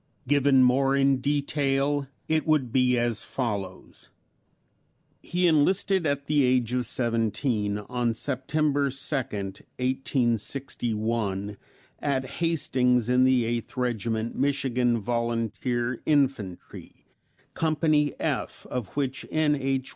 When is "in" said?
0.95-1.17, 13.09-13.25